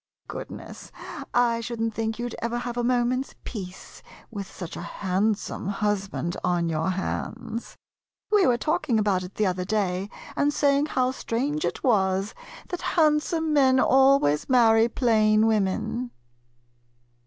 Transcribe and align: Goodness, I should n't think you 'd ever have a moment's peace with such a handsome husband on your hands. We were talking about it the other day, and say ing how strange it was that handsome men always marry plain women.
Goodness, 0.27 0.91
I 1.31 1.61
should 1.61 1.79
n't 1.79 1.93
think 1.93 2.17
you 2.17 2.27
'd 2.27 2.33
ever 2.41 2.57
have 2.57 2.75
a 2.75 2.83
moment's 2.83 3.35
peace 3.43 4.01
with 4.31 4.47
such 4.49 4.75
a 4.75 4.81
handsome 4.81 5.67
husband 5.67 6.35
on 6.43 6.69
your 6.69 6.89
hands. 6.89 7.77
We 8.31 8.47
were 8.47 8.57
talking 8.57 8.97
about 8.97 9.21
it 9.21 9.35
the 9.35 9.45
other 9.45 9.63
day, 9.63 10.09
and 10.35 10.51
say 10.51 10.79
ing 10.79 10.87
how 10.87 11.11
strange 11.11 11.65
it 11.65 11.83
was 11.83 12.33
that 12.69 12.81
handsome 12.97 13.53
men 13.53 13.79
always 13.79 14.49
marry 14.49 14.89
plain 14.89 15.45
women. 15.45 16.09